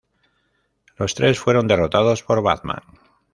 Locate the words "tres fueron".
1.13-1.67